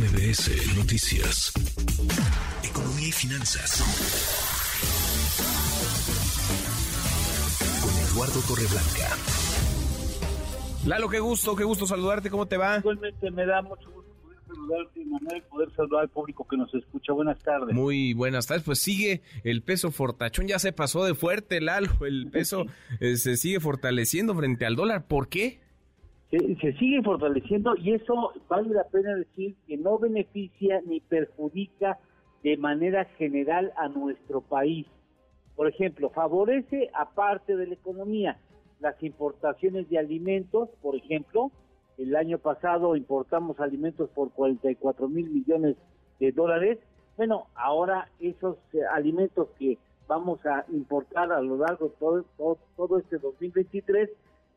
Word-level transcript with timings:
MBS 0.00 0.78
Noticias. 0.78 1.52
Economía 2.64 3.08
y 3.08 3.12
finanzas. 3.12 3.82
Con 7.82 7.92
Eduardo 8.08 8.40
Torreblanca. 8.48 9.14
Lalo, 10.86 11.10
qué 11.10 11.20
gusto, 11.20 11.54
qué 11.54 11.64
gusto 11.64 11.86
saludarte, 11.86 12.30
¿cómo 12.30 12.46
te 12.46 12.56
va? 12.56 12.78
Igualmente 12.78 13.30
me 13.30 13.44
da 13.44 13.60
mucho 13.60 13.90
gusto 13.90 14.14
poder 14.22 14.38
saludarte, 14.46 15.04
Manuel, 15.04 15.42
poder 15.42 15.70
saludar 15.76 16.00
al 16.00 16.08
público 16.08 16.46
que 16.48 16.56
nos 16.56 16.72
escucha. 16.74 17.12
Buenas 17.12 17.38
tardes. 17.40 17.74
Muy 17.74 18.14
buenas 18.14 18.46
tardes. 18.46 18.64
Pues 18.64 18.78
sigue 18.78 19.20
el 19.44 19.62
peso 19.62 19.90
fortachón, 19.90 20.48
ya 20.48 20.58
se 20.58 20.72
pasó 20.72 21.04
de 21.04 21.14
fuerte, 21.14 21.60
Lalo. 21.60 21.90
El 22.06 22.30
peso 22.30 22.64
eh, 23.00 23.16
se 23.16 23.36
sigue 23.36 23.60
fortaleciendo 23.60 24.34
frente 24.34 24.64
al 24.64 24.76
dólar. 24.76 25.06
¿Por 25.06 25.28
qué? 25.28 25.60
Se, 26.30 26.72
sigue 26.74 27.02
fortaleciendo 27.02 27.74
y 27.76 27.92
eso 27.92 28.32
vale 28.48 28.70
la 28.70 28.84
pena 28.84 29.16
decir 29.16 29.56
que 29.66 29.76
no 29.76 29.98
beneficia 29.98 30.80
ni 30.86 31.00
perjudica 31.00 31.98
de 32.44 32.56
manera 32.56 33.04
general 33.16 33.72
a 33.76 33.88
nuestro 33.88 34.40
país. 34.40 34.86
Por 35.56 35.68
ejemplo, 35.68 36.10
favorece 36.10 36.88
a 36.94 37.10
parte 37.10 37.56
de 37.56 37.66
la 37.66 37.74
economía 37.74 38.38
las 38.78 39.02
importaciones 39.02 39.88
de 39.90 39.98
alimentos, 39.98 40.70
por 40.80 40.96
ejemplo, 40.96 41.50
el 41.98 42.16
año 42.16 42.38
pasado 42.38 42.96
importamos 42.96 43.60
alimentos 43.60 44.08
por 44.10 44.30
44 44.30 45.08
mil 45.08 45.28
millones 45.28 45.76
de 46.18 46.32
dólares. 46.32 46.78
Bueno, 47.16 47.48
ahora 47.54 48.08
esos 48.20 48.56
eh, 48.72 48.78
alimentos 48.90 49.48
que 49.58 49.76
vamos 50.08 50.44
a 50.46 50.64
importar 50.72 51.30
a 51.30 51.42
lo 51.42 51.58
largo 51.58 51.88
de 51.88 51.94
todo, 51.98 52.24
todo, 52.38 52.58
todo 52.76 52.98
este 52.98 53.18
2023, 53.18 54.08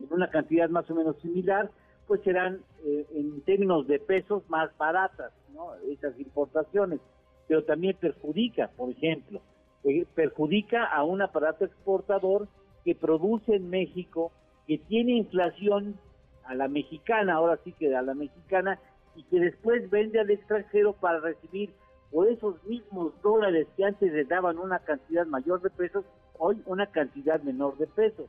en 0.00 0.12
una 0.12 0.30
cantidad 0.30 0.68
más 0.68 0.90
o 0.90 0.94
menos 0.94 1.16
similar, 1.20 1.70
pues 2.06 2.20
serán 2.22 2.60
eh, 2.84 3.06
en 3.14 3.40
términos 3.42 3.86
de 3.86 3.98
pesos 3.98 4.42
más 4.48 4.76
baratas, 4.76 5.32
¿no? 5.54 5.74
Esas 5.90 6.18
importaciones, 6.18 7.00
pero 7.48 7.64
también 7.64 7.96
perjudica, 7.98 8.68
por 8.76 8.90
ejemplo, 8.90 9.40
eh, 9.84 10.06
perjudica 10.14 10.84
a 10.84 11.04
un 11.04 11.22
aparato 11.22 11.64
exportador 11.64 12.48
que 12.84 12.94
produce 12.94 13.56
en 13.56 13.70
México, 13.70 14.32
que 14.66 14.78
tiene 14.78 15.12
inflación 15.12 15.96
a 16.44 16.54
la 16.54 16.68
mexicana, 16.68 17.34
ahora 17.34 17.58
sí 17.64 17.72
que 17.72 17.94
a 17.94 18.02
la 18.02 18.14
mexicana, 18.14 18.78
y 19.14 19.22
que 19.24 19.40
después 19.40 19.88
vende 19.90 20.20
al 20.20 20.30
extranjero 20.30 20.94
para 20.94 21.20
recibir 21.20 21.70
por 22.10 22.28
esos 22.28 22.62
mismos 22.64 23.12
dólares 23.22 23.66
que 23.76 23.84
antes 23.84 24.12
le 24.12 24.24
daban 24.24 24.58
una 24.58 24.78
cantidad 24.80 25.26
mayor 25.26 25.62
de 25.62 25.70
pesos, 25.70 26.04
hoy 26.38 26.62
una 26.66 26.86
cantidad 26.86 27.40
menor 27.42 27.76
de 27.78 27.86
pesos. 27.86 28.26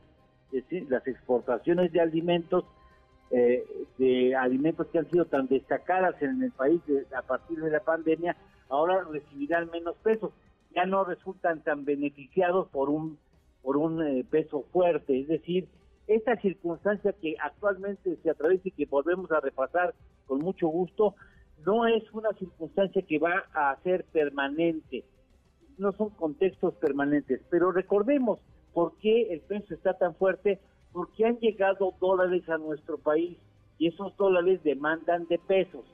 Es 0.52 0.64
decir, 0.64 0.86
las 0.90 1.06
exportaciones 1.06 1.92
de 1.92 2.00
alimentos, 2.00 2.64
eh, 3.30 3.64
de 3.98 4.34
alimentos 4.36 4.86
que 4.88 4.98
han 4.98 5.10
sido 5.10 5.24
tan 5.26 5.48
destacadas 5.48 6.20
en 6.22 6.42
el 6.42 6.52
país 6.52 6.80
a 7.16 7.22
partir 7.22 7.60
de 7.60 7.70
la 7.70 7.80
pandemia, 7.80 8.36
ahora 8.68 9.04
recibirán 9.10 9.70
menos 9.70 9.96
pesos. 9.96 10.32
Ya 10.74 10.86
no 10.86 11.04
resultan 11.04 11.62
tan 11.62 11.84
beneficiados 11.84 12.68
por 12.68 12.90
un 12.90 13.18
por 13.64 13.78
un 13.78 14.02
eh, 14.06 14.26
peso 14.30 14.66
fuerte, 14.72 15.18
es 15.20 15.26
decir, 15.26 15.66
esta 16.06 16.36
circunstancia 16.36 17.14
que 17.14 17.34
actualmente 17.42 18.16
se 18.22 18.30
atraviesa 18.30 18.68
y 18.68 18.72
que 18.72 18.84
volvemos 18.84 19.32
a 19.32 19.40
repasar 19.40 19.94
con 20.26 20.40
mucho 20.40 20.68
gusto, 20.68 21.14
no 21.64 21.86
es 21.86 22.02
una 22.12 22.30
circunstancia 22.34 23.00
que 23.00 23.18
va 23.18 23.46
a 23.54 23.74
ser 23.82 24.04
permanente, 24.12 25.04
no 25.78 25.92
son 25.92 26.10
contextos 26.10 26.74
permanentes, 26.74 27.40
pero 27.50 27.72
recordemos 27.72 28.38
por 28.74 28.96
qué 28.98 29.32
el 29.32 29.40
peso 29.40 29.72
está 29.72 29.94
tan 29.94 30.14
fuerte, 30.16 30.58
porque 30.92 31.24
han 31.24 31.38
llegado 31.38 31.94
dólares 32.00 32.46
a 32.48 32.58
nuestro 32.58 32.98
país 32.98 33.38
y 33.78 33.88
esos 33.88 34.16
dólares 34.16 34.62
demandan 34.62 35.26
de 35.28 35.38
pesos, 35.38 35.84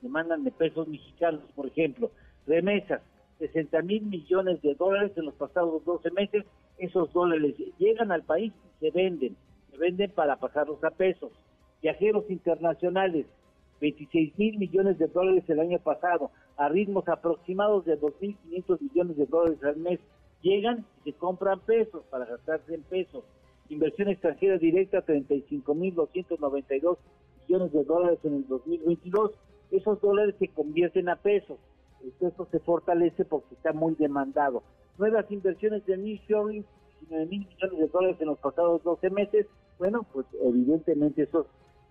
demandan 0.00 0.44
de 0.44 0.52
pesos 0.52 0.88
mexicanos, 0.88 1.42
por 1.54 1.66
ejemplo, 1.66 2.10
remesas, 2.46 3.02
60 3.38 3.82
mil 3.82 4.02
millones 4.02 4.62
de 4.62 4.74
dólares 4.74 5.12
en 5.16 5.26
los 5.26 5.34
pasados 5.34 5.84
12 5.84 6.10
meses, 6.12 6.44
esos 6.78 7.12
dólares 7.12 7.54
llegan 7.78 8.12
al 8.12 8.22
país 8.22 8.52
y 8.64 8.86
se 8.86 8.90
venden, 8.90 9.36
se 9.70 9.76
venden 9.76 10.10
para 10.12 10.36
pasarlos 10.36 10.82
a 10.82 10.90
pesos. 10.90 11.32
Viajeros 11.82 12.28
internacionales, 12.30 13.26
26 13.80 14.38
mil 14.38 14.58
millones 14.58 14.98
de 14.98 15.06
dólares 15.06 15.44
el 15.48 15.60
año 15.60 15.78
pasado, 15.78 16.30
a 16.56 16.68
ritmos 16.68 17.08
aproximados 17.08 17.84
de 17.84 18.00
2.500 18.00 18.80
millones 18.80 19.16
de 19.16 19.26
dólares 19.26 19.62
al 19.62 19.76
mes, 19.76 20.00
llegan 20.42 20.86
y 21.04 21.10
se 21.10 21.18
compran 21.18 21.60
pesos 21.60 22.04
para 22.10 22.24
gastarse 22.26 22.74
en 22.74 22.82
pesos. 22.82 23.24
Inversión 23.68 24.08
extranjera 24.08 24.58
directa, 24.58 25.02
35 25.02 25.74
mil 25.74 25.94
292 25.94 26.98
millones 27.46 27.72
de 27.72 27.84
dólares 27.84 28.18
en 28.24 28.34
el 28.36 28.48
2022. 28.48 29.32
Esos 29.70 30.00
dólares 30.00 30.34
se 30.38 30.48
convierten 30.48 31.08
a 31.08 31.16
pesos 31.16 31.58
el 32.02 32.12
peso 32.12 32.46
se 32.50 32.60
fortalece 32.60 33.24
porque 33.24 33.54
está 33.54 33.72
muy 33.72 33.94
demandado. 33.94 34.62
Nuevas 34.98 35.30
inversiones 35.30 35.84
de 35.86 35.96
nearshoring, 35.96 36.64
19 37.00 37.26
mil 37.26 37.46
millones 37.46 37.78
de 37.78 37.88
dólares 37.88 38.16
en 38.20 38.26
los 38.26 38.38
pasados 38.38 38.82
12 38.82 39.10
meses, 39.10 39.46
bueno, 39.78 40.06
pues 40.12 40.26
evidentemente 40.42 41.22
esos, 41.22 41.46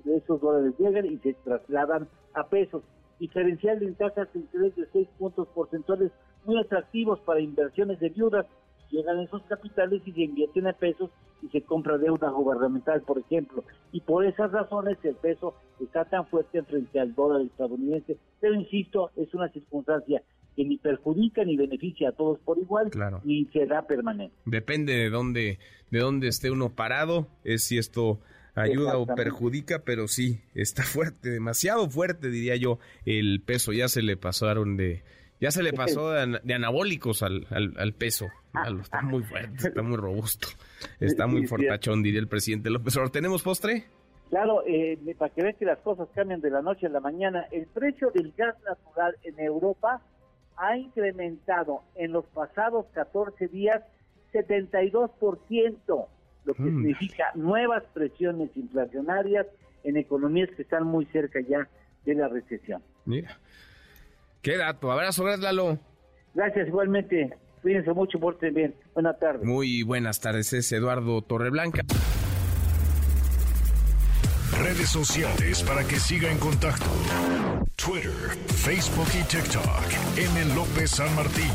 esos 0.05 0.41
dólares 0.41 0.73
llegan 0.77 1.05
y 1.05 1.17
se 1.19 1.33
trasladan 1.43 2.07
a 2.33 2.47
pesos. 2.47 2.83
Diferencial 3.19 3.79
de 3.79 3.91
tasas 3.93 4.31
de 4.33 4.39
interés 4.39 4.75
de 4.75 4.87
6 4.91 5.07
puntos 5.17 5.47
porcentuales 5.49 6.11
muy 6.45 6.59
atractivos 6.59 7.19
para 7.21 7.39
inversiones 7.41 7.99
de 7.99 8.09
viudas. 8.09 8.45
Llegan 8.91 9.19
esos 9.19 9.41
capitales 9.43 10.01
y 10.05 10.11
se 10.13 10.21
invierten 10.21 10.67
a 10.67 10.73
pesos 10.73 11.09
y 11.43 11.49
se 11.49 11.61
compra 11.61 11.97
deuda 11.97 12.29
gubernamental, 12.29 13.01
por 13.01 13.19
ejemplo. 13.19 13.63
Y 13.91 14.01
por 14.01 14.25
esas 14.25 14.51
razones 14.51 14.97
el 15.03 15.15
peso 15.15 15.55
está 15.81 16.05
tan 16.05 16.25
fuerte 16.27 16.63
frente 16.63 16.99
al 16.99 17.13
dólar 17.13 17.41
estadounidense. 17.41 18.17
Pero 18.39 18.55
insisto, 18.55 19.11
es 19.17 19.33
una 19.33 19.49
circunstancia 19.49 20.21
que 20.55 20.63
ni 20.63 20.77
perjudica 20.77 21.43
ni 21.43 21.55
beneficia 21.57 22.09
a 22.09 22.11
todos 22.13 22.39
por 22.39 22.57
igual, 22.57 22.89
Claro. 22.89 23.21
ni 23.23 23.45
será 23.47 23.85
permanente. 23.85 24.33
Depende 24.45 24.93
de 24.93 25.09
dónde, 25.09 25.59
de 25.91 25.99
dónde 25.99 26.29
esté 26.29 26.49
uno 26.49 26.69
parado, 26.73 27.27
es 27.43 27.65
si 27.65 27.77
esto 27.77 28.19
ayuda 28.55 28.97
o 28.97 29.05
perjudica, 29.05 29.83
pero 29.85 30.07
sí, 30.07 30.39
está 30.55 30.81
fuerte, 30.83 31.29
demasiado 31.29 31.87
fuerte, 31.89 32.29
diría 32.31 32.55
yo, 32.55 32.79
el 33.05 33.41
peso. 33.45 33.71
Ya 33.71 33.87
se 33.87 34.01
le 34.01 34.17
pasaron 34.17 34.77
de, 34.77 35.03
ya 35.39 35.51
se 35.51 35.63
le 35.63 35.73
pasó 35.73 36.11
de, 36.11 36.39
de 36.43 36.53
anabólicos 36.53 37.23
al, 37.23 37.45
al, 37.51 37.73
al 37.77 37.93
peso. 37.93 38.27
Lalo, 38.53 38.81
está 38.81 39.01
muy 39.01 39.23
fuerte, 39.23 39.67
está 39.67 39.81
muy 39.83 39.97
robusto, 39.97 40.47
está 40.99 41.27
muy 41.27 41.45
fortachón, 41.47 42.01
diría 42.03 42.19
el 42.19 42.27
presidente 42.27 42.69
López 42.69 42.95
Obrador. 42.95 43.11
¿Tenemos 43.11 43.43
postre? 43.43 43.85
Claro, 44.29 44.63
eh, 44.67 44.97
para 45.17 45.33
que 45.33 45.41
vean 45.41 45.55
que 45.57 45.65
las 45.65 45.79
cosas 45.79 46.07
cambian 46.13 46.41
de 46.41 46.49
la 46.49 46.61
noche 46.61 46.87
a 46.87 46.89
la 46.89 46.99
mañana, 46.99 47.45
el 47.51 47.65
precio 47.67 48.11
del 48.11 48.33
gas 48.37 48.55
natural 48.65 49.15
en 49.23 49.39
Europa 49.39 50.01
ha 50.57 50.75
incrementado 50.77 51.83
en 51.95 52.11
los 52.11 52.25
pasados 52.27 52.87
14 52.93 53.47
días 53.47 53.83
72%, 54.33 56.07
lo 56.45 56.53
que 56.53 56.61
Mm. 56.61 56.65
significa 56.81 57.25
nuevas 57.35 57.83
presiones 57.93 58.49
inflacionarias 58.55 59.45
en 59.83 59.97
economías 59.97 60.49
que 60.55 60.63
están 60.63 60.85
muy 60.85 61.05
cerca 61.07 61.39
ya 61.41 61.67
de 62.05 62.15
la 62.15 62.27
recesión. 62.27 62.81
Mira. 63.05 63.37
Qué 64.47 64.55
dato. 64.55 64.89
Abrazo, 64.93 65.25
gracias, 65.25 65.43
Lalo. 65.43 65.77
Gracias 66.33 66.69
igualmente. 66.69 67.33
Cuídense 67.61 67.91
mucho, 67.91 68.17
porten 68.17 68.53
bien. 68.53 68.73
Buenas 68.93 69.19
tardes. 69.19 69.43
Muy 69.43 69.83
buenas 69.83 70.21
tardes, 70.21 70.53
es 70.53 70.71
Eduardo 70.71 71.21
Torreblanca. 71.21 71.81
Redes 74.57 74.87
sociales 74.87 75.63
para 75.63 75.83
que 75.83 75.97
siga 75.97 76.31
en 76.31 76.37
contacto: 76.37 76.85
Twitter, 77.75 78.13
Facebook 78.47 79.09
y 79.19 79.23
TikTok. 79.25 79.83
M. 80.15 80.55
López 80.55 80.91
San 80.91 81.13
Martín. 81.13 81.51